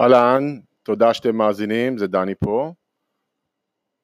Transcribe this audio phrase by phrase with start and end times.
[0.00, 2.72] אהלן, תודה שאתם מאזינים, זה דני פה.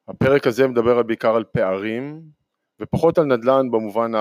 [0.09, 2.23] הפרק הזה מדבר בעיקר על פערים,
[2.81, 4.13] ופחות על נדל"ן במובן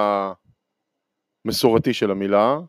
[1.45, 2.59] המסורתי של המילה,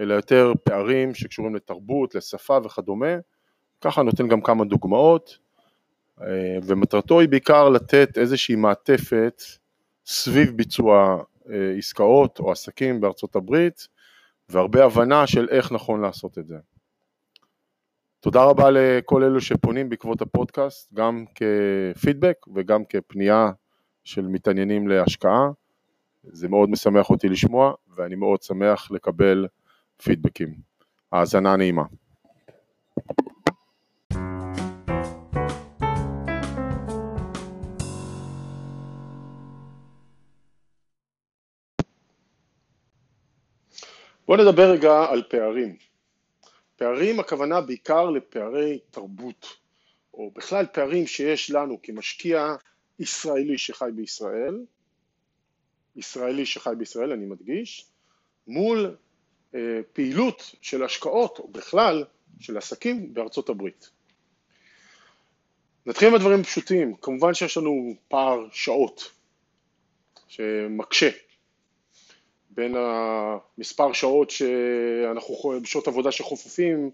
[0.00, 3.14] אלא יותר פערים שקשורים לתרבות, לשפה וכדומה.
[3.80, 5.38] ככה נותן גם כמה דוגמאות,
[6.20, 9.42] אה, ומטרתו היא בעיקר לתת איזושהי מעטפת
[10.06, 13.88] סביב ביצוע אה, עסקאות או עסקים בארצות הברית,
[14.48, 16.56] והרבה הבנה של איך נכון לעשות את זה.
[18.22, 23.50] תודה רבה לכל אלו שפונים בעקבות הפודקאסט, גם כפידבק וגם כפנייה
[24.04, 25.50] של מתעניינים להשקעה.
[26.22, 29.46] זה מאוד משמח אותי לשמוע ואני מאוד שמח לקבל
[30.02, 30.54] פידבקים.
[31.12, 31.82] האזנה נעימה.
[44.26, 45.91] בואו נדבר רגע על פערים.
[46.82, 49.46] פערים הכוונה בעיקר לפערי תרבות,
[50.14, 52.54] או בכלל פערים שיש לנו כמשקיע
[52.98, 54.64] ישראלי שחי בישראל,
[55.96, 57.86] ישראלי שחי בישראל, אני מדגיש,
[58.46, 58.96] מול
[59.54, 62.04] אה, פעילות של השקעות, או בכלל
[62.40, 63.90] של עסקים בארצות הברית.
[65.86, 69.10] נתחיל עם הדברים פשוטים, כמובן שיש לנו פער שעות
[70.28, 71.10] שמקשה
[72.54, 76.90] בין המספר שעות שאנחנו, בשעות עבודה שחופפים,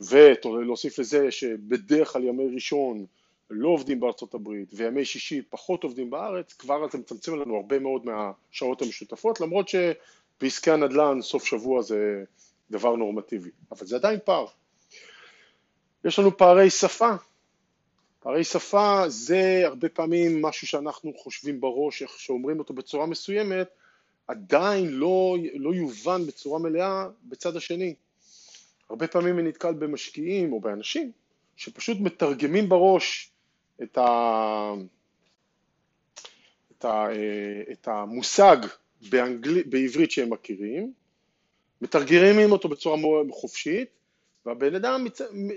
[0.00, 3.06] ולהוסיף לזה שבדרך כלל ימי ראשון
[3.50, 8.02] לא עובדים בארצות הברית וימי שישי פחות עובדים בארץ, כבר זה מצמצם לנו הרבה מאוד
[8.06, 12.24] מהשעות המשותפות, למרות שבעסקי הנדל"ן סוף שבוע זה
[12.70, 14.46] דבר נורמטיבי, אבל זה עדיין פער.
[16.04, 17.10] יש לנו פערי שפה.
[18.20, 23.68] פערי שפה זה הרבה פעמים משהו שאנחנו חושבים בראש, איך שאומרים אותו בצורה מסוימת,
[24.28, 27.94] עדיין לא, לא יובן בצורה מלאה בצד השני.
[28.90, 31.12] הרבה פעמים אני נתקל במשקיעים או באנשים
[31.56, 33.30] שפשוט מתרגמים בראש
[33.82, 34.72] את, ה,
[36.72, 37.06] את, ה,
[37.72, 38.56] את המושג
[39.10, 40.92] באנגל, בעברית שהם מכירים,
[41.80, 42.96] מתרגמים אותו בצורה
[43.30, 43.88] חופשית,
[44.46, 45.06] והבן אדם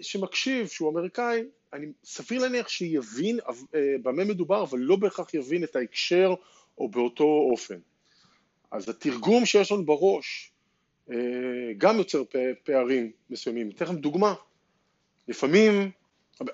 [0.02, 5.76] שמקשיב, שהוא אמריקאי, אני סביר להניח שיבין אה, במה מדובר, אבל לא בהכרח יבין את
[5.76, 6.34] ההקשר
[6.78, 7.80] או באותו אופן.
[8.72, 10.52] אז התרגום שיש לנו בראש
[11.12, 11.16] אה,
[11.78, 12.24] גם יוצר
[12.64, 13.70] פערים מסוימים.
[13.70, 14.34] אתן לכם דוגמה,
[15.28, 15.92] לפעמים,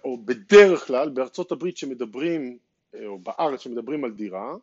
[0.03, 2.57] או בדרך כלל, בארצות הברית שמדברים,
[2.95, 4.55] אה, או בארץ שמדברים על דירה,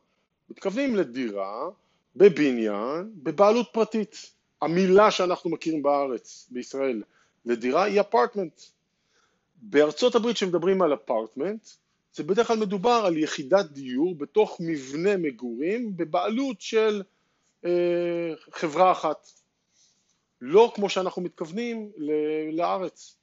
[0.50, 1.70] מתכוונים לדירה
[2.16, 4.32] בבניין בבעלות פרטית.
[4.62, 7.02] המילה שאנחנו מכירים בארץ, בישראל,
[7.44, 8.60] לדירה היא אפרטמנט.
[9.56, 11.68] בארצות הברית שמדברים על אפרטמנט,
[12.14, 17.02] זה בדרך כלל מדובר על יחידת דיור בתוך מבנה מגורים בבעלות של
[18.52, 19.26] חברה אחת.
[20.40, 21.90] לא כמו שאנחנו מתכוונים
[22.52, 23.16] לארץ.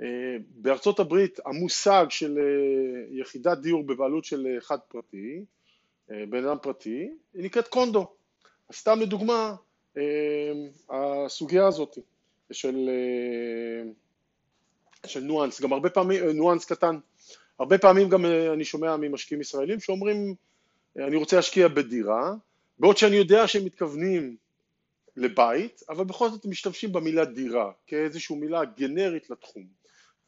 [0.00, 5.44] אה, בארצות הברית המושג של אה, יחידת דיור בבעלות של אחד פרטי,
[6.08, 8.06] בן אדם פרטי, היא נקראת קונדו.
[8.68, 9.54] אז סתם לדוגמה,
[10.90, 11.98] הסוגיה הזאת
[12.52, 12.90] של,
[15.06, 16.98] של ניואנס, גם הרבה פעמים, ניואנס קטן,
[17.58, 20.34] הרבה פעמים גם אני שומע ממשקיעים ישראלים שאומרים
[20.96, 22.34] אני רוצה להשקיע בדירה
[22.78, 24.36] בעוד שאני יודע שהם מתכוונים
[25.16, 29.66] לבית, אבל בכל זאת משתמשים במילה דירה כאיזושהי מילה גנרית לתחום.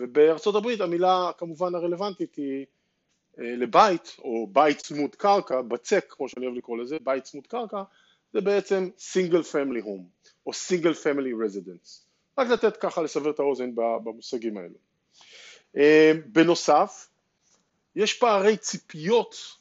[0.01, 2.67] ובארצות הברית המילה כמובן הרלוונטית היא
[3.39, 7.83] אה, לבית, או בית צמוד קרקע, בצק כמו שאני אוהב לקרוא לזה, בית צמוד קרקע,
[8.33, 12.09] זה בעצם single family home, או single family residence.
[12.39, 14.75] רק לתת ככה לסבר את האוזן במושגים האלו.
[15.77, 17.09] אה, בנוסף,
[17.97, 19.59] יש פערי ציפיות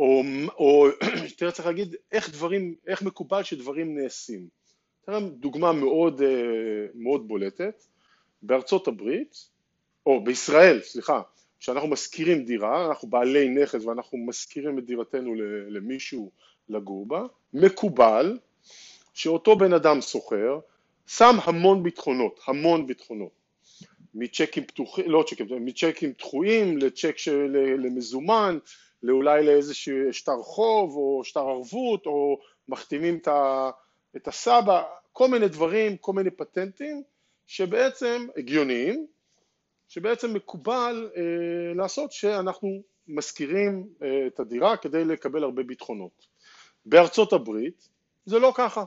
[0.00, 0.22] או,
[0.58, 0.86] או
[1.30, 4.48] יותר צריך להגיד איך דברים, איך מקובל שדברים נעשים.
[5.06, 7.84] תראה דוגמה מאוד, אה, מאוד בולטת,
[8.42, 9.48] בארצות הברית,
[10.06, 11.22] או בישראל, סליחה,
[11.60, 15.34] כשאנחנו משכירים דירה, אנחנו בעלי נכס ואנחנו משכירים את דירתנו
[15.68, 16.30] למישהו
[16.68, 17.22] לגור בה,
[17.54, 18.38] מקובל
[19.14, 20.58] שאותו בן אדם שוכר
[21.06, 23.32] שם המון ביטחונות, המון ביטחונות,
[24.14, 28.58] מצ'קים פתוחים, לא צ'קים, מצ'קים דחויים לצ'ק של, למזומן,
[29.02, 33.18] לאולי לאיזשהו שטר חוב או שטר ערבות או מחתימים
[34.16, 34.82] את הסבא,
[35.12, 37.02] כל מיני דברים, כל מיני פטנטים
[37.46, 39.06] שבעצם הגיוניים,
[39.88, 46.26] שבעצם מקובל אה, לעשות שאנחנו משכירים אה, את הדירה כדי לקבל הרבה ביטחונות.
[46.86, 47.88] בארצות הברית
[48.26, 48.84] זה לא ככה.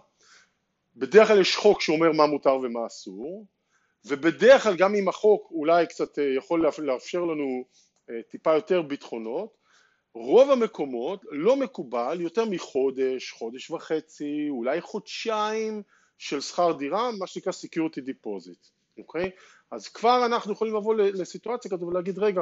[0.96, 3.46] בדרך כלל יש חוק שאומר מה מותר ומה אסור,
[4.06, 7.64] ובדרך כלל גם אם החוק אולי קצת אה, יכול לאפשר לנו
[8.10, 9.58] אה, טיפה יותר ביטחונות,
[10.16, 15.84] רוב המקומות לא מקובל יותר מחודש, חודש וחצי, אולי חודשיים
[16.18, 19.32] של שכר דירה, מה שנקרא security deposit, אוקיי?
[19.72, 22.42] אז כבר אנחנו יכולים לבוא לסיטואציה כזו ולהגיד, רגע,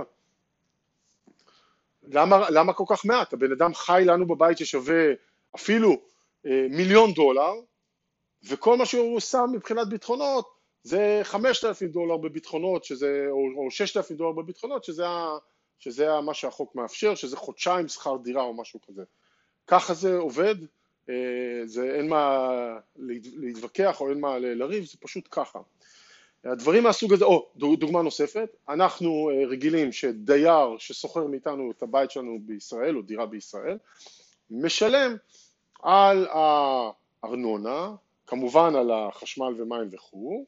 [2.04, 3.34] למה, למה כל כך מעט?
[3.34, 5.06] הבן אדם חי לנו בבית ששווה
[5.56, 6.02] אפילו
[6.46, 7.54] אה, מיליון דולר,
[8.44, 10.50] וכל מה שהוא שם מבחינת ביטחונות
[10.84, 15.06] זה 5,000 דולר בביטחונות, שזה, או, או 6,000 דולר בביטחונות, שזה,
[15.82, 19.04] שזה מה שהחוק מאפשר, שזה חודשיים שכר דירה או משהו כזה.
[19.68, 20.56] ככה זה עובד,
[21.10, 21.16] אה,
[21.66, 22.50] זה אין מה
[23.14, 25.60] להתווכח או אין מה לריב, זה פשוט ככה.
[26.46, 32.40] הדברים מהסוג הזה, או דוגמה נוספת, אנחנו אה, רגילים שדייר ששוכר מאיתנו את הבית שלנו
[32.42, 33.78] בישראל או דירה בישראל,
[34.52, 35.16] משלם
[35.84, 37.96] על הארנונה,
[38.28, 40.46] כמובן על החשמל ומים וכו',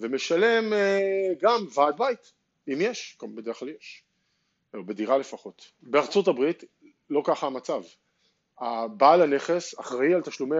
[0.00, 2.32] ומשלם אה, גם ועד בית,
[2.68, 4.03] אם יש, בדרך כלל יש,
[4.82, 5.70] בדירה לפחות.
[5.82, 6.64] בארצות הברית
[7.10, 7.82] לא ככה המצב.
[8.58, 10.56] הבעל הנכס אחראי על תשלומי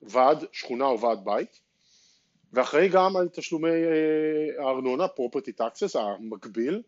[0.00, 1.60] הוועד שכונה או ועד בית,
[2.52, 6.82] ואחראי גם על תשלומי אה, הארנונה, property taxes, המקביל,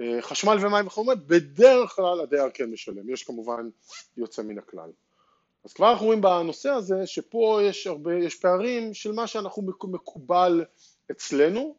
[0.00, 3.68] אה, חשמל ומים וכו', בדרך כלל הדייר כן משלם, יש כמובן
[4.16, 4.90] יוצא מן הכלל.
[5.64, 10.64] אז כבר אנחנו רואים בנושא הזה שפה יש הרבה, יש פערים של מה שאנחנו מקובל
[11.10, 11.74] אצלנו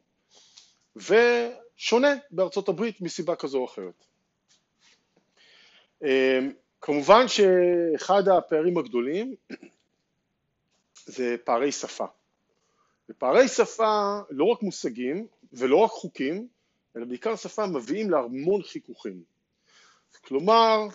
[1.79, 4.05] ושונה בארצות הברית מסיבה כזו או אחרת.
[6.03, 6.39] אה,
[6.81, 9.35] כמובן שאחד הפערים הגדולים
[11.05, 12.05] זה פערי שפה.
[13.09, 16.47] ופערי שפה, לא רק מושגים ולא רק חוקים,
[16.95, 19.23] אלא בעיקר שפה מביאים להמון חיכוכים.
[20.25, 20.87] כלומר,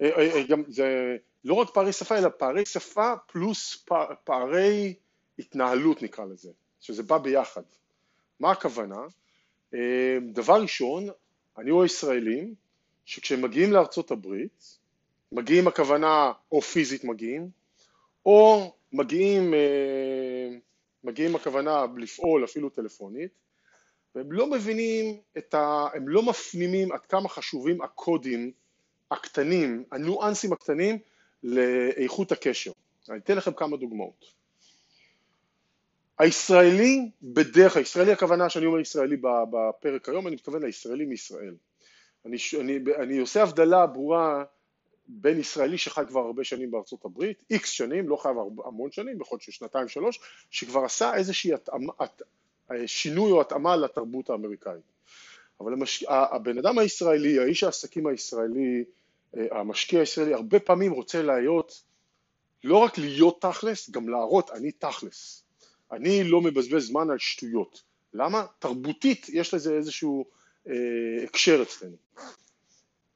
[0.00, 3.86] אה, אה, אה, גם זה לא רק פערי שפה, אלא פערי שפה פלוס
[4.24, 4.94] פערי
[5.38, 6.50] התנהלות נקרא לזה,
[6.80, 7.62] שזה בא ביחד.
[8.40, 9.00] מה הכוונה?
[10.32, 11.08] דבר ראשון,
[11.58, 12.54] אני רואה ישראלים
[13.04, 14.78] שכשהם מגיעים לארצות הברית,
[15.32, 17.48] מגיעים הכוונה או פיזית מגיעים,
[18.26, 19.54] או מגיעים
[21.04, 23.30] מגיעים הכוונה לפעול אפילו טלפונית,
[24.14, 25.86] והם לא מבינים את ה...
[25.94, 28.52] הם לא מפנימים עד כמה חשובים הקודים
[29.10, 30.98] הקטנים, הניואנסים הקטנים
[31.42, 32.72] לאיכות הקשר.
[33.08, 34.39] אני אתן לכם כמה דוגמאות.
[36.20, 39.16] הישראלי בדרך, הישראלי הכוונה שאני אומר ישראלי
[39.50, 41.54] בפרק היום, אני מתכוון לישראלי מישראל.
[42.26, 44.44] אני, אני, אני עושה הבדלה ברורה
[45.08, 49.36] בין ישראלי שחי כבר הרבה שנים בארצות הברית, איקס שנים, לא חייב המון שנים, יכול
[49.36, 50.20] להיות ששנתיים שלוש,
[50.50, 51.92] שכבר עשה איזושהי התאמה,
[52.86, 54.92] שינוי או התאמה לתרבות האמריקאית.
[55.60, 56.04] אבל המש...
[56.08, 58.84] הבן אדם הישראלי, האיש העסקים הישראלי,
[59.36, 61.82] אה, המשקיע הישראלי, הרבה פעמים רוצה להיות,
[62.64, 65.49] לא רק להיות תכלס, גם להראות אני תכלס.
[65.92, 67.82] אני לא מבזבז זמן על שטויות.
[68.14, 68.46] למה?
[68.58, 70.24] תרבותית יש לזה איזשהו
[70.68, 70.74] אה,
[71.24, 71.96] הקשר אצלנו.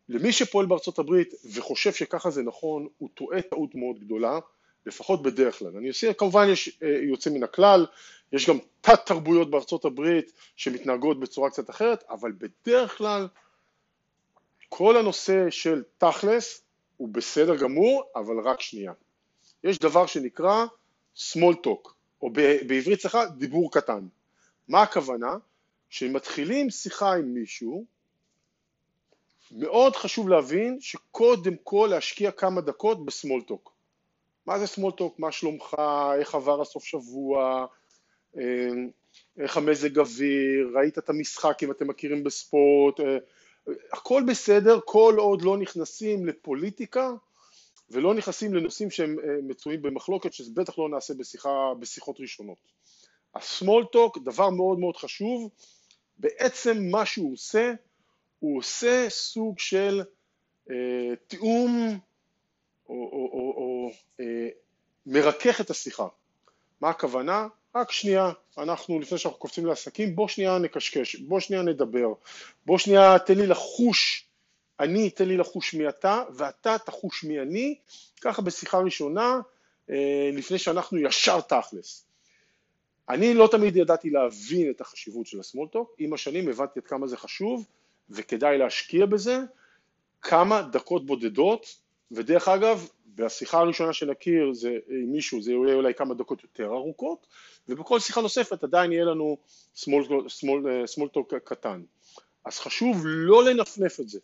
[0.08, 4.38] למי שפועל בארצות הברית וחושב שככה זה נכון, הוא טועה טעות מאוד גדולה,
[4.86, 5.76] לפחות בדרך כלל.
[5.76, 7.86] אני עושה, כמובן יש אה, יוצא מן הכלל,
[8.32, 13.28] יש גם תת תרבויות בארצות הברית שמתנהגות בצורה קצת אחרת, אבל בדרך כלל
[14.68, 16.62] כל הנושא של תכלס
[16.96, 18.92] הוא בסדר גמור, אבל רק שנייה.
[19.64, 20.64] יש דבר שנקרא
[21.16, 21.90] small talk,
[22.24, 22.30] או
[22.66, 24.06] בעברית צריכה דיבור קטן.
[24.68, 25.36] מה הכוונה?
[25.88, 27.84] שמתחילים שיחה עם מישהו,
[29.52, 33.72] מאוד חשוב להבין שקודם כל להשקיע כמה דקות בסמולטוק.
[34.46, 35.18] מה זה סמולטוק?
[35.18, 35.76] מה שלומך?
[36.18, 37.66] איך עבר הסוף שבוע?
[38.36, 38.90] אמ,
[39.38, 40.70] איך המזג אוויר?
[40.74, 43.00] ראית את המשחק אם אתם מכירים בספורט?
[43.00, 43.18] אה,
[43.92, 47.10] הכל בסדר כל עוד לא נכנסים לפוליטיקה
[47.90, 52.58] ולא נכנסים לנושאים שהם אה, מצויים במחלוקת, שזה בטח לא נעשה בשיחה, בשיחות ראשונות.
[53.34, 55.50] הסמולטוק, דבר מאוד מאוד חשוב,
[56.18, 57.72] בעצם מה שהוא עושה
[58.38, 60.02] הוא עושה סוג של
[60.70, 60.76] אה,
[61.26, 61.98] תיאום
[62.88, 64.48] או, או, או, או אה,
[65.06, 66.06] מרכך את השיחה.
[66.80, 67.46] מה הכוונה?
[67.74, 72.12] רק שנייה, אנחנו לפני שאנחנו קופצים לעסקים, בוא שנייה נקשקש, בוא שנייה נדבר,
[72.66, 74.23] בוא שנייה תן לי לחוש,
[74.80, 77.74] אני תן לי לחוש מי אתה ואתה תחוש מי אני,
[78.20, 79.40] ככה בשיחה ראשונה,
[79.90, 82.04] אה, לפני שאנחנו ישר תכלס.
[83.08, 87.16] אני לא תמיד ידעתי להבין את החשיבות של הסמולטוק, עם השנים הבנתי עד כמה זה
[87.16, 87.66] חשוב,
[88.10, 89.38] וכדאי להשקיע בזה
[90.22, 91.66] כמה דקות בודדות,
[92.10, 97.26] ודרך אגב, בשיחה הראשונה שנכיר זה עם מישהו זה יהיה אולי כמה דקות יותר ארוכות,
[97.68, 99.36] ובכל שיחה נוספת עדיין יהיה לנו
[99.76, 101.82] small talk קטן.
[102.44, 104.18] אז חשוב לא לנפנף את זה,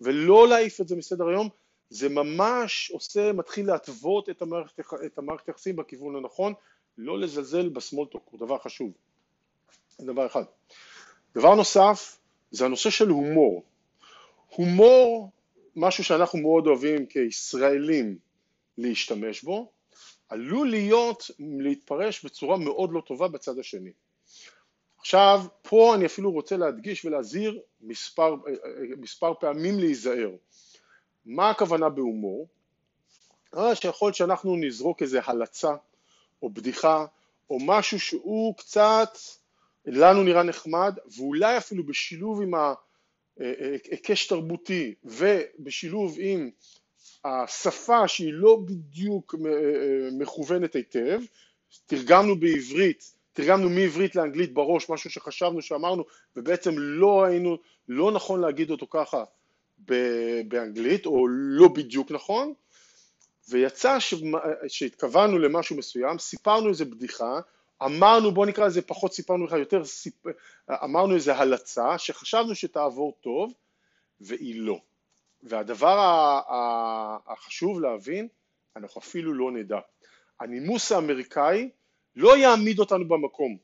[0.00, 1.48] ולא להעיף את זה מסדר היום,
[1.90, 6.52] זה ממש עושה, מתחיל להתוות את המערכת, את המערכת יחסים בכיוון הנכון,
[6.98, 8.92] לא לזלזל בסמולטוק, הוא דבר חשוב,
[9.98, 10.42] זה דבר אחד.
[11.34, 12.18] דבר נוסף,
[12.50, 13.62] זה הנושא של הומור.
[14.48, 15.30] הומור,
[15.76, 18.18] משהו שאנחנו מאוד אוהבים כישראלים
[18.78, 19.70] להשתמש בו,
[20.28, 23.90] עלול להיות, להתפרש בצורה מאוד לא טובה בצד השני.
[25.06, 28.34] עכשיו, פה אני אפילו רוצה להדגיש ולהזהיר מספר,
[28.98, 30.30] מספר פעמים להיזהר.
[31.26, 32.48] מה הכוונה בהומור?
[33.56, 35.74] אה, שיכול להיות שאנחנו נזרוק איזה הלצה
[36.42, 37.06] או בדיחה
[37.50, 39.18] או משהו שהוא קצת
[39.86, 46.50] לנו נראה נחמד ואולי אפילו בשילוב עם ההיקש תרבותי ובשילוב עם
[47.24, 49.34] השפה שהיא לא בדיוק
[50.12, 51.20] מכוונת היטב,
[51.86, 56.04] תרגמנו בעברית, תרגמנו מעברית לאנגלית בראש, משהו שחשבנו שאמרנו
[56.36, 57.56] ובעצם לא היינו,
[57.88, 59.24] לא נכון להגיד אותו ככה
[60.48, 62.54] באנגלית או לא בדיוק נכון
[63.48, 63.98] ויצא
[64.68, 67.40] שהתכוונו למשהו מסוים, סיפרנו איזה בדיחה,
[67.82, 70.14] אמרנו בוא נקרא לזה פחות סיפרנו לך יותר, סיפ...
[70.84, 73.52] אמרנו איזה הלצה שחשבנו שתעבור טוב
[74.20, 74.78] והיא לא.
[75.42, 75.96] והדבר
[77.26, 78.28] החשוב להבין,
[78.76, 79.78] אנחנו אפילו לא נדע.
[80.40, 81.70] הנימוס האמריקאי
[82.16, 83.56] לא יעמיד אותנו במקום.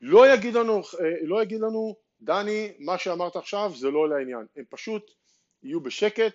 [0.00, 0.82] לא יגיד לנו,
[1.22, 4.46] לא יגיד לנו, דני, מה שאמרת עכשיו זה לא לעניין.
[4.56, 5.10] הם פשוט
[5.62, 6.34] יהיו בשקט,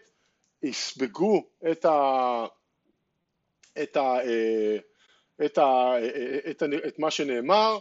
[0.63, 2.45] יספגו את, ה,
[3.83, 4.17] את, ה,
[5.45, 5.93] את, ה,
[6.49, 7.77] את, ה, את מה שנאמר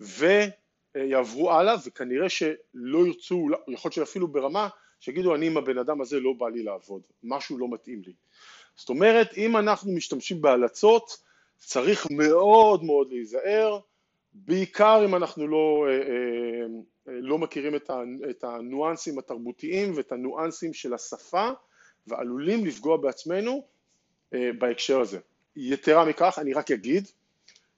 [0.00, 4.68] ויעברו הלאה וכנראה שלא ירצו, יכול להיות שאפילו ברמה
[5.00, 8.12] שיגידו אני עם הבן אדם הזה לא בא לי לעבוד, משהו לא מתאים לי.
[8.76, 11.24] זאת אומרת אם אנחנו משתמשים בהלצות
[11.58, 13.78] צריך מאוד מאוד להיזהר,
[14.32, 15.86] בעיקר אם אנחנו לא,
[17.06, 17.74] לא מכירים
[18.30, 21.48] את הניואנסים התרבותיים ואת הניואנסים של השפה
[22.06, 23.66] ועלולים לפגוע בעצמנו
[24.32, 25.18] בהקשר הזה.
[25.56, 27.08] יתרה מכך, אני רק אגיד,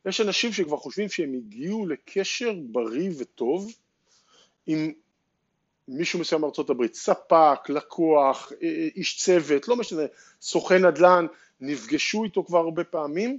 [0.06, 3.72] יש אנשים שכבר חושבים שהם הגיעו לקשר בריא וטוב
[4.66, 4.92] עם
[5.88, 8.52] מישהו מסוים בארצות הברית, ספק, לקוח,
[8.96, 10.02] איש צוות, לא משנה,
[10.40, 11.26] סוכן נדל"ן,
[11.60, 13.38] נפגשו איתו כבר הרבה פעמים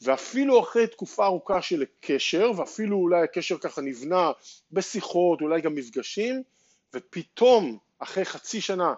[0.00, 4.32] ואפילו אחרי תקופה ארוכה של קשר, ואפילו אולי הקשר ככה נבנה
[4.72, 6.42] בשיחות, אולי גם מפגשים,
[6.94, 8.94] ופתאום אחרי חצי שנה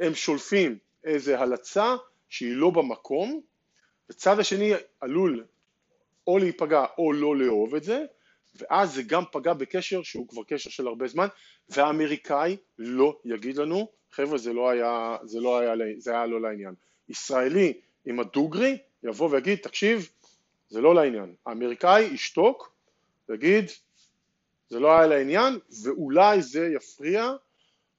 [0.00, 1.96] הם שולפים איזה הלצה
[2.28, 3.40] שהיא לא במקום,
[4.10, 5.44] וצד השני עלול
[6.26, 8.04] או להיפגע או לא לאהוב את זה,
[8.54, 11.26] ואז זה גם פגע בקשר שהוא כבר קשר של הרבה זמן,
[11.68, 16.74] והאמריקאי לא יגיד לנו, חבר'ה זה לא היה, זה לא היה, זה היה לא לעניין.
[17.08, 17.72] ישראלי
[18.06, 20.10] עם הדוגרי יבוא ויגיד, תקשיב,
[20.68, 21.34] זה לא לעניין.
[21.46, 22.72] האמריקאי ישתוק,
[23.30, 23.64] יגיד,
[24.68, 27.32] זה לא היה לעניין, ואולי זה יפריע,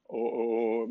[0.09, 0.85] או, או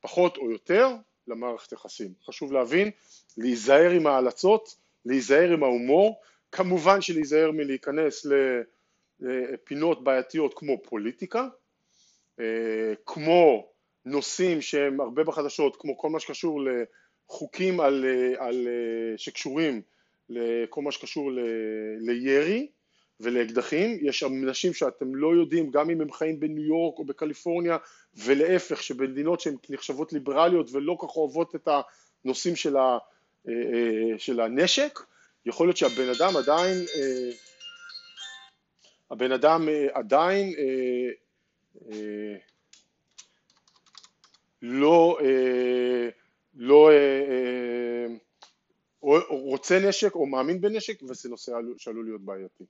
[0.00, 0.88] פחות או יותר,
[1.28, 2.12] למערכת יחסים.
[2.24, 2.90] חשוב להבין,
[3.36, 6.20] להיזהר עם ההלצות, להיזהר עם ההומור,
[6.52, 8.26] כמובן שלהיזהר מלהיכנס
[9.20, 11.48] לפינות בעייתיות כמו פוליטיקה,
[12.40, 13.68] אה, כמו
[14.04, 18.04] נושאים שהם הרבה בחדשות, כמו כל מה שקשור לחוקים על,
[18.38, 18.68] על,
[19.16, 19.82] שקשורים
[20.28, 21.38] לכל מה שקשור ל,
[22.00, 22.68] לירי
[23.20, 27.76] ולאקדחים, יש אנשים שאתם לא יודעים, גם אם הם חיים בניו יורק או בקליפורניה,
[28.14, 31.68] ולהפך, שבמדינות שהן נחשבות ליברליות ולא כך אוהבות את
[32.24, 32.98] הנושאים של, ה,
[33.48, 35.00] אה, אה, של הנשק,
[35.46, 37.30] יכול להיות שהבן אדם עדיין, אה,
[39.10, 40.52] הבן אדם עדיין
[44.62, 45.18] לא,
[46.54, 46.90] לא
[49.28, 52.64] רוצה נשק או מאמין בנשק וזה נושא שעלול להיות בעייתי.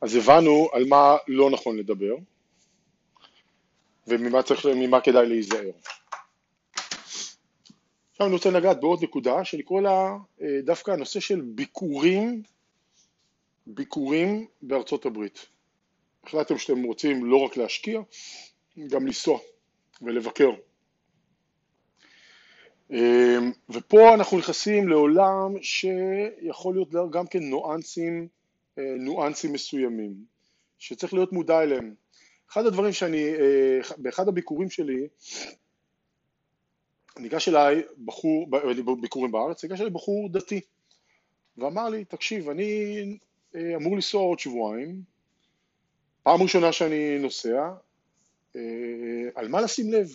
[0.00, 2.14] אז הבנו על מה לא נכון לדבר
[4.06, 4.66] וממה צריך,
[5.04, 5.70] כדאי להיזהר.
[8.10, 12.42] עכשיו אני רוצה לגעת בעוד נקודה שלקרוא לה אה, דווקא הנושא של ביקורים,
[13.66, 15.46] ביקורים בארצות הברית.
[16.24, 18.00] החלטתם שאתם רוצים לא רק להשקיע,
[18.88, 19.38] גם לנסוע
[20.02, 20.50] ולבקר.
[22.92, 28.28] אה, ופה אנחנו נכנסים לעולם שיכול להיות גם כן ניואנסים
[28.78, 30.14] אה, ניואנסים מסוימים
[30.78, 31.94] שצריך להיות מודע אליהם.
[32.50, 35.08] אחד הדברים שאני, אה, באחד הביקורים שלי,
[37.18, 38.48] ניגש אליי בחור,
[39.00, 40.60] ביקורים בארץ, ניגש אליי בחור דתי
[41.56, 43.18] ואמר לי, תקשיב, אני
[43.56, 45.02] אמור לנסוע עוד שבועיים,
[46.22, 47.72] פעם ראשונה שאני נוסע,
[49.34, 50.08] על מה לשים לב?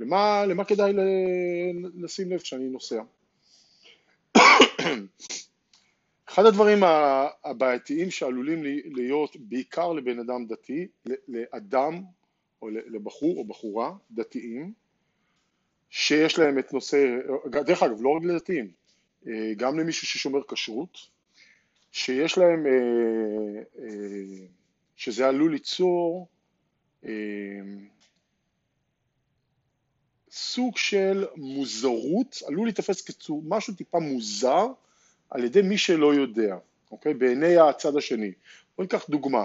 [0.00, 0.92] למה, למה כדאי
[1.94, 3.02] לשים לב כשאני נוסע?
[6.28, 6.78] אחד הדברים
[7.44, 10.86] הבעייתיים שעלולים להיות בעיקר לבן אדם דתי,
[11.28, 12.02] לאדם
[12.62, 14.72] או לבחור או בחורה דתיים
[15.90, 17.18] שיש להם את נושא,
[17.50, 18.70] דרך אגב לא רק לדתיים,
[19.56, 20.98] גם למישהו ששומר כשרות,
[21.96, 24.46] שיש להם, אה, אה,
[24.96, 26.28] שזה עלול ליצור
[27.04, 27.10] אה,
[30.30, 34.66] סוג של מוזרות, עלול להיתפס כמשהו טיפה מוזר
[35.30, 36.56] על ידי מי שלא יודע,
[36.90, 37.14] אוקיי?
[37.14, 38.32] בעיני הצד השני.
[38.76, 39.44] בואו ניקח דוגמה,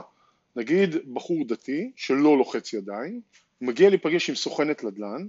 [0.55, 3.21] נגיד בחור דתי שלא לוחץ ידיים,
[3.61, 5.27] מגיע להיפגש עם סוכנת לדל"ן,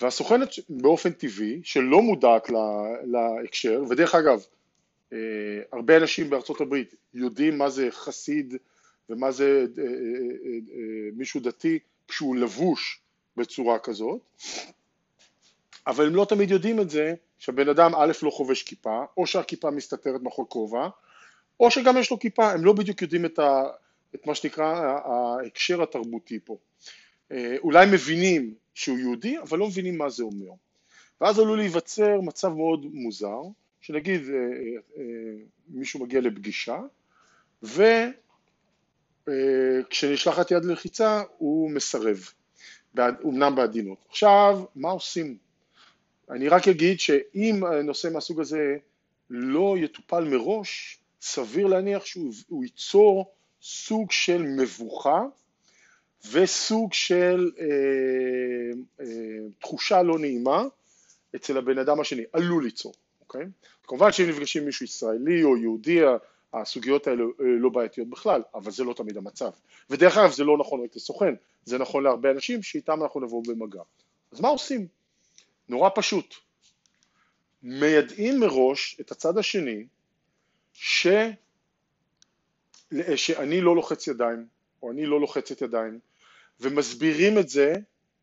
[0.00, 2.50] והסוכנת באופן טבעי, שלא מודעת
[3.04, 4.44] להקשר, ודרך אגב,
[5.72, 8.54] הרבה אנשים בארצות הברית יודעים מה זה חסיד
[9.08, 11.78] ומה זה אה, אה, מישהו דתי
[12.08, 13.00] כשהוא לבוש
[13.36, 14.20] בצורה כזאת,
[15.86, 19.70] אבל הם לא תמיד יודעים את זה שהבן אדם א' לא חובש כיפה, או שהכיפה
[19.70, 20.88] מסתתרת מאחורי כובע,
[21.60, 23.62] או שגם יש לו כיפה, הם לא בדיוק יודעים את, ה,
[24.14, 26.56] את מה שנקרא ההקשר התרבותי פה.
[27.58, 30.50] אולי מבינים שהוא יהודי, אבל לא מבינים מה זה אומר.
[31.20, 33.40] ואז עלול להיווצר מצב מאוד מוזר,
[33.84, 34.40] שנגיד אה, אה,
[34.96, 35.04] אה,
[35.68, 36.78] מישהו מגיע לפגישה,
[39.26, 42.18] וכשנשלחת יד ללחיצה הוא מסרב,
[42.98, 43.98] אומנם בעדינות.
[44.08, 45.36] עכשיו, מה עושים?
[46.30, 48.76] אני רק אגיד שאם נושא מהסוג הזה
[49.30, 55.22] לא יטופל מראש, סביר להניח שהוא ייצור סוג של מבוכה
[56.32, 57.66] וסוג של אה,
[59.00, 59.06] אה,
[59.60, 60.64] תחושה לא נעימה
[61.36, 62.94] אצל הבן אדם השני, עלול ליצור,
[63.34, 63.48] אוקיי?
[63.86, 66.00] כמובן שאם נפגשים עם מישהו ישראלי או יהודי,
[66.52, 69.50] הסוגיות האלה אה, לא בעייתיות בכלל, אבל זה לא תמיד המצב.
[69.90, 73.82] ודרך אגב זה לא נכון רק לסוכן, זה נכון להרבה אנשים שאיתם אנחנו נבוא במגע.
[74.32, 74.86] אז מה עושים?
[75.68, 76.34] נורא פשוט.
[77.62, 79.86] מיידעים מראש את הצד השני
[80.72, 81.06] ש...
[83.16, 84.46] שאני לא לוחץ ידיים,
[84.82, 85.98] או אני לא לוחצת ידיים,
[86.60, 87.74] ומסבירים את זה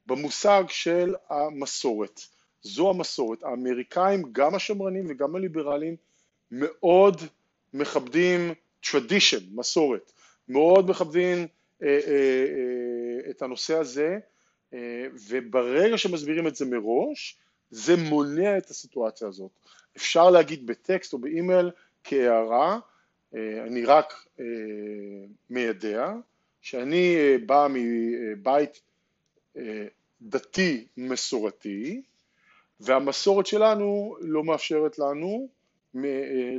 [0.06, 2.22] במושג של המסורת.
[2.64, 3.44] זו המסורת.
[3.44, 5.96] האמריקאים, גם השמרנים וגם הליברלים,
[6.52, 7.22] מאוד
[7.74, 8.54] מכבדים
[8.86, 10.12] tradition, מסורת,
[10.50, 11.48] מאוד מכבדים
[11.84, 14.20] אה, אה, אה, את הנושא הזה,
[14.74, 17.38] אה, וברגע שמסבירים את זה מראש,
[17.72, 19.52] זה מונע את הסיטואציה הזאת.
[19.98, 21.72] אפשר להגיד בטקסט או באימייל
[22.04, 22.80] כהערה,
[23.36, 24.46] אה, אני רק אה,
[25.50, 26.14] מיידע,
[26.62, 28.82] שאני אה, בא מבית
[29.58, 29.86] אה,
[30.22, 32.02] דתי מסורתי
[32.82, 35.48] והמסורת שלנו לא מאפשרת לנו
[35.96, 36.02] אה,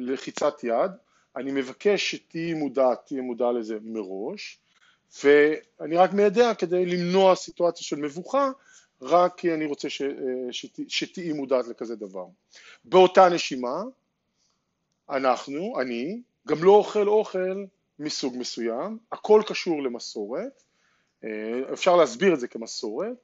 [0.01, 0.91] לחיצת יד,
[1.37, 4.59] אני מבקש שתהיי מודעת, תהיי מודע לזה מראש.
[5.25, 8.51] ואני רק מיידע כדי למנוע סיטואציה של מבוכה
[9.03, 9.89] רק כי אני רוצה
[10.51, 12.27] שת, שתהיי מודעת לכזה דבר.
[12.85, 13.83] באותה נשימה
[15.11, 17.65] אנחנו, אני, גם לא אוכל אוכל
[17.99, 20.63] מסוג מסוים, הכל קשור למסורת,
[21.25, 23.17] אה, אפשר להסביר את זה כמסורת,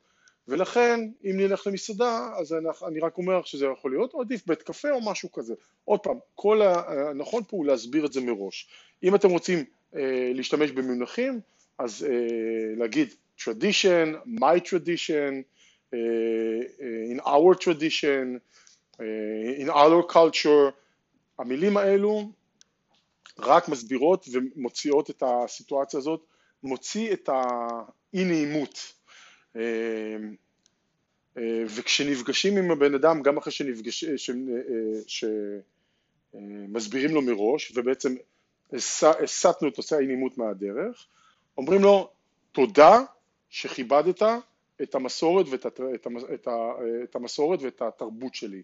[0.48, 2.54] ולכן אם נלך למסעדה אז
[2.86, 5.54] אני רק אומר שזה יכול להיות עדיף בית קפה או משהו כזה.
[5.84, 8.68] עוד פעם, כל הנכון פה הוא להסביר את זה מראש.
[9.02, 9.64] אם אתם רוצים
[9.96, 11.40] אה, להשתמש במונחים,
[11.78, 15.32] אז אה, להגיד tradition, my tradition,
[17.12, 18.38] in our tradition,
[19.58, 20.72] in our culture,
[21.38, 22.32] המילים האלו
[23.38, 26.26] רק מסבירות ומוציאות את הסיטואציה הזאת,
[26.62, 28.97] מוציא את האי נעימות.
[29.56, 29.62] אה,
[31.38, 34.04] אה, וכשנפגשים עם הבן אדם, גם אחרי שנפגש,
[36.34, 38.14] שמסבירים אה, לו מראש, ובעצם
[38.72, 41.06] הסטנו את נושא האי נעימות מהדרך,
[41.58, 42.10] אומרים לו
[42.52, 43.00] תודה
[43.50, 44.22] שכיבדת
[44.82, 45.80] את המסורת ואת, את,
[46.34, 46.48] את,
[47.04, 48.62] את המסורת ואת התרבות שלי.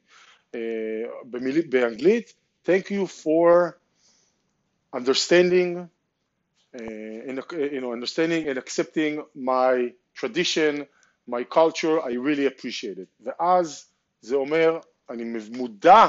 [1.68, 2.34] באנגלית,
[2.66, 3.78] thank you for
[4.94, 5.88] understanding,
[6.74, 6.80] uh,
[7.28, 10.84] in, you know, understanding and accepting my tradition,
[11.28, 13.08] my culture, I really appreciate it.
[13.20, 13.86] ואז
[14.20, 14.78] זה אומר,
[15.10, 16.06] אני מודע,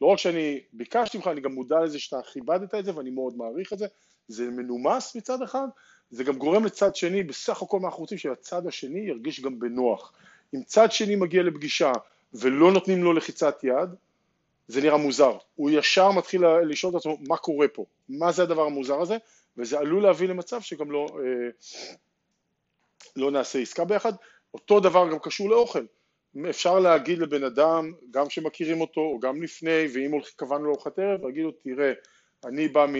[0.00, 3.36] לא רק שאני ביקשתי ממך, אני גם מודע לזה שאתה כיבדת את זה ואני מאוד
[3.36, 3.86] מעריך את זה,
[4.28, 5.66] זה מנומס מצד אחד,
[6.10, 10.12] זה גם גורם לצד שני, בסך הכל מה אנחנו רוצים שהצד השני ירגיש גם בנוח.
[10.54, 11.92] אם צד שני מגיע לפגישה
[12.34, 13.88] ולא נותנים לו לחיצת יד,
[14.68, 18.62] זה נראה מוזר, הוא ישר מתחיל לשאול את עצמו מה קורה פה, מה זה הדבר
[18.62, 19.16] המוזר הזה,
[19.56, 21.50] וזה עלול להביא למצב שגם לא, אה,
[23.16, 24.12] לא נעשה עסקה ביחד,
[24.54, 25.84] אותו דבר גם קשור לאוכל,
[26.50, 31.42] אפשר להגיד לבן אדם, גם שמכירים אותו או גם לפני, ואם קבענו לארוחת ערב, להגיד
[31.44, 31.92] לו תראה,
[32.44, 32.94] אני בא מ,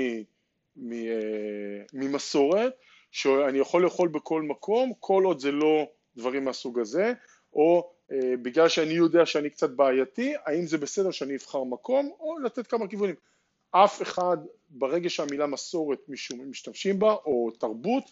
[0.76, 2.72] מ, אה, ממסורת,
[3.10, 5.86] שאני יכול לאכול בכל מקום, כל עוד זה לא
[6.16, 7.12] דברים מהסוג הזה,
[7.52, 12.38] או אה, בגלל שאני יודע שאני קצת בעייתי, האם זה בסדר שאני אבחר מקום או
[12.38, 13.14] לתת כמה כיוונים.
[13.70, 14.36] אף אחד,
[14.70, 15.98] ברגע שהמילה מסורת
[16.46, 18.04] משתמשים בה, או תרבות,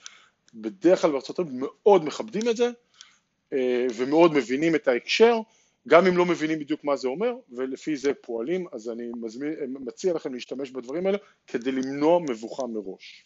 [0.55, 2.71] בדרך כלל בארצות הברית מאוד מכבדים את זה
[3.53, 5.38] אה, ומאוד מבינים את ההקשר,
[5.88, 10.15] גם אם לא מבינים בדיוק מה זה אומר, ולפי זה פועלים, אז אני מזמין, מציע
[10.15, 13.25] לכם להשתמש בדברים האלה כדי למנוע מבוכה מראש.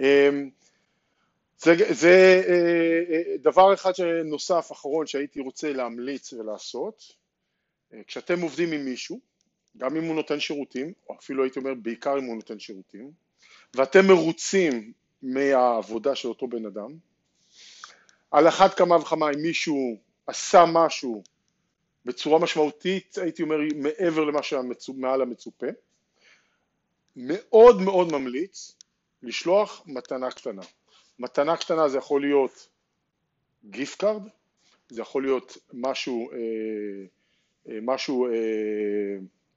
[0.00, 0.30] אה,
[1.58, 3.92] זה, זה אה, דבר אחד
[4.24, 7.20] נוסף, אחרון, שהייתי רוצה להמליץ ולעשות.
[8.06, 9.20] כשאתם עובדים עם מישהו,
[9.76, 13.10] גם אם הוא נותן שירותים, או אפילו הייתי אומר בעיקר אם הוא נותן שירותים,
[13.74, 16.90] ואתם מרוצים מהעבודה של אותו בן אדם,
[18.30, 21.22] על אחת כמה וכמה אם מישהו עשה משהו
[22.04, 25.66] בצורה משמעותית, הייתי אומר מעבר למה שמעל המצופה,
[27.16, 28.76] מאוד מאוד ממליץ
[29.22, 30.62] לשלוח מתנה קטנה.
[31.18, 32.68] מתנה קטנה זה יכול להיות
[33.64, 34.22] gift card,
[34.88, 36.36] זה יכול להיות משהו, אה,
[37.68, 38.32] אה, משהו אה,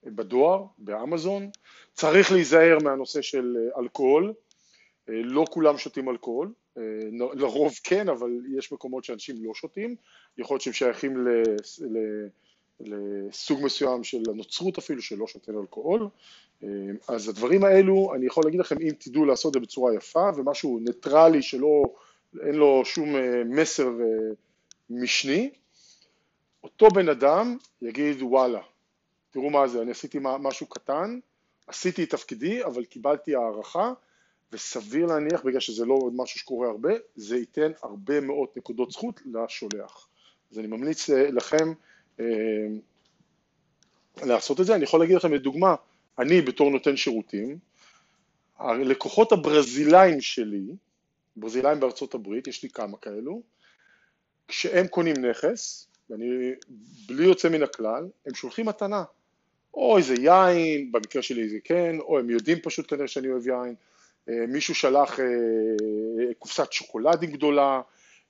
[0.04, 1.50] בדואר, באמזון,
[1.92, 4.32] צריך להיזהר מהנושא של אלכוהול,
[5.08, 6.52] לא כולם שותים אלכוהול,
[7.12, 9.96] לרוב כן, אבל יש מקומות שאנשים לא שותים,
[10.38, 11.26] יכול להיות שהם שייכים
[12.80, 16.08] לסוג מסוים של הנוצרות אפילו, שלא שותים אלכוהול,
[17.08, 20.78] אז הדברים האלו, אני יכול להגיד לכם, אם תדעו לעשות את זה בצורה יפה ומשהו
[20.78, 21.82] ניטרלי שלא,
[22.46, 23.14] אין לו שום
[23.46, 23.88] מסר
[24.90, 25.50] משני,
[26.64, 28.60] אותו בן אדם יגיד וואלה,
[29.30, 31.18] תראו מה זה, אני עשיתי משהו קטן,
[31.66, 33.92] עשיתי את תפקידי, אבל קיבלתי הערכה,
[34.52, 40.08] וסביר להניח, בגלל שזה לא משהו שקורה הרבה, זה ייתן הרבה מאוד נקודות זכות לשולח.
[40.52, 41.72] אז אני ממליץ לכם
[42.20, 42.24] אה,
[44.22, 44.74] לעשות את זה.
[44.74, 45.74] אני יכול להגיד לכם לדוגמה,
[46.18, 47.58] אני בתור נותן שירותים,
[48.58, 50.66] הלקוחות הברזילאים שלי,
[51.36, 53.42] ברזילאים בארצות הברית, יש לי כמה כאלו,
[54.48, 56.52] כשהם קונים נכס, ואני
[57.06, 59.04] בלי יוצא מן הכלל, הם שולחים מתנה.
[59.74, 63.56] או איזה יין, במקרה שלי זה כן, או הם יודעים פשוט כנראה שאני אוהב יין,
[63.58, 63.74] אה,
[64.28, 65.24] מישהו שלח אה,
[66.38, 67.80] קופסת שוקולדים גדולה,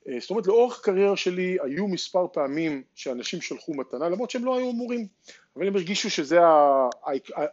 [0.07, 4.57] אה, זאת אומרת לאורך הקריירה שלי היו מספר פעמים שאנשים שלחו מתנה למרות שהם לא
[4.57, 5.07] היו אמורים,
[5.55, 6.37] אבל הם הרגישו שזה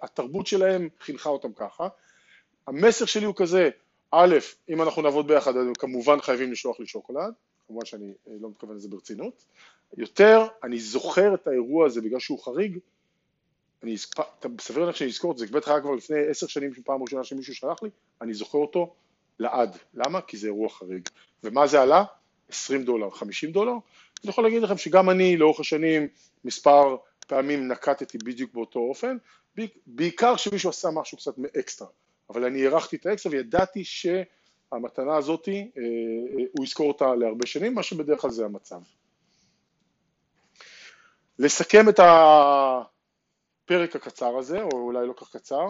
[0.03, 1.89] התרבות שלהם חינכה אותם ככה.
[2.67, 3.71] המסר שלי הוא כזה,
[4.11, 4.37] א',
[4.69, 7.33] אם אנחנו נעבוד ביחד אז כמובן חייבים לשלוח לי שוקולד,
[7.67, 9.45] כמובן שאני לא מתכוון לזה ברצינות,
[9.97, 12.79] יותר אני זוכר את האירוע הזה בגלל שהוא חריג,
[13.83, 13.97] אני,
[14.61, 17.55] סביר להניח שאני אזכור את זה, בטח היה כבר לפני עשר שנים פעם ראשונה שמישהו
[17.55, 17.90] שלח לי,
[18.21, 18.95] אני זוכר אותו
[19.38, 19.77] לעד.
[19.95, 20.21] למה?
[20.21, 21.09] כי זה אירוע חריג.
[21.45, 22.05] ומה זה עלה?
[22.49, 23.73] 20 דולר, 50 דולר.
[23.73, 26.09] אני יכול להגיד לכם שגם אני לאורך השנים
[26.45, 29.16] מספר פעמים נקטתי בדיוק באותו אופן,
[29.87, 31.88] בעיקר כשמישהו עשה משהו קצת מאקסטרה.
[32.31, 37.75] אבל אני הערכתי את האקסטרה וידעתי שהמתנה הזאת, אה, אה, הוא יזכור אותה להרבה שנים,
[37.75, 38.81] מה שבדרך כלל זה המצב.
[41.38, 42.83] לסכם את ה...
[43.64, 45.66] הפרק הקצר הזה, או אולי לא כך קצר,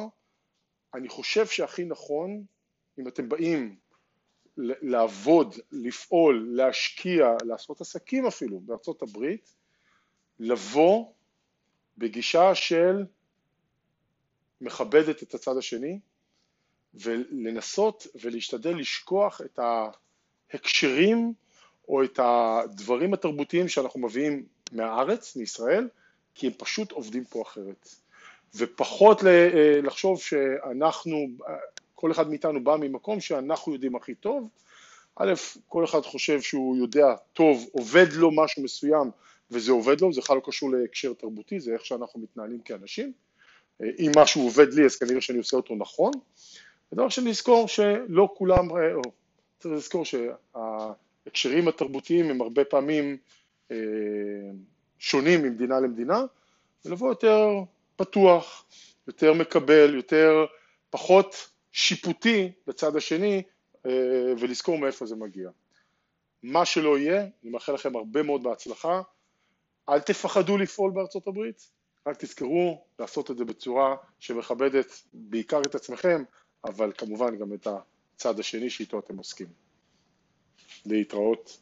[0.95, 2.45] אני חושב שהכי נכון,
[2.99, 3.77] אם אתם באים
[4.57, 9.55] לעבוד, לפעול, להשקיע, לעשות עסקים אפילו בארצות הברית,
[10.39, 11.13] לבוא
[11.99, 13.05] בגישה של
[14.61, 16.01] מכבדת את הצד השני
[16.95, 19.59] ולנסות ולהשתדל לשכוח את
[20.53, 21.35] ההקשרים
[21.89, 25.89] או את הדברים התרבותיים שאנחנו מביאים מהארץ, מישראל,
[26.35, 27.89] כי הם פשוט עובדים פה אחרת.
[28.55, 31.27] ופחות אה, לחשוב שאנחנו,
[31.95, 34.49] כל אחד מאיתנו בא ממקום שאנחנו יודעים הכי טוב.
[35.17, 35.33] א',
[35.69, 39.11] כל אחד חושב שהוא יודע טוב, עובד לו משהו מסוים
[39.51, 43.13] וזה עובד לו, זה בכלל לא קשור להקשר תרבותי, זה איך שאנחנו מתנהלים כאנשים.
[43.83, 46.13] אה, אם משהו עובד לי אז כנראה שאני עושה אותו נכון.
[46.93, 49.03] ודבר שני לזכור שלא כולם, אה, או
[49.59, 53.17] צריך לזכור שההקשרים התרבותיים הם הרבה פעמים
[55.03, 56.25] שונים ממדינה למדינה,
[56.85, 57.49] ולבוא יותר
[57.97, 58.65] פתוח,
[59.07, 60.47] יותר מקבל, יותר,
[60.91, 63.43] פחות שיפוטי בצד השני,
[63.87, 65.51] אה, ולזכור מאיפה זה מגיע.
[66.43, 69.03] מה שלא יהיה, אני מאחל לכם הרבה מאוד בהצלחה,
[69.89, 71.71] אל תפחדו לפעול בארצות הברית,
[72.07, 76.23] רק תזכרו לעשות את זה בצורה שמכבדת בעיקר את עצמכם,
[76.65, 77.67] אבל כמובן גם את
[78.17, 79.49] הצד השני שאיתו אתם עוסקים.
[80.87, 81.59] להתראות.